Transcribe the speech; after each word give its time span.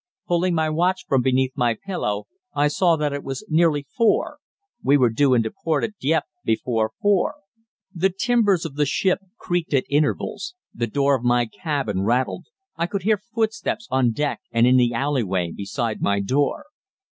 Pulling 0.27 0.55
my 0.55 0.67
watch 0.67 1.05
from 1.07 1.21
beneath 1.21 1.51
my 1.55 1.75
pillow, 1.79 2.25
I 2.55 2.69
saw 2.69 2.95
that 2.95 3.13
it 3.13 3.23
was 3.23 3.45
nearly 3.49 3.85
four 3.95 4.39
we 4.81 4.97
were 4.97 5.11
due 5.11 5.35
into 5.35 5.53
port 5.63 5.83
at 5.83 5.95
Dieppe 5.99 6.25
before 6.43 6.93
four. 7.03 7.35
The 7.93 8.09
timbers 8.09 8.65
of 8.65 8.77
the 8.77 8.87
ship 8.87 9.19
creaked 9.37 9.75
at 9.75 9.85
intervals; 9.91 10.55
the 10.73 10.87
door 10.87 11.13
of 11.15 11.23
my 11.23 11.45
cabin 11.45 12.01
rattled; 12.01 12.45
I 12.75 12.87
could 12.87 13.03
hear 13.03 13.19
footsteps 13.19 13.87
on 13.91 14.11
deck 14.11 14.41
and 14.51 14.65
in 14.65 14.77
the 14.77 14.91
alleyway 14.91 15.51
beside 15.55 16.01
my 16.01 16.19
door. 16.19 16.65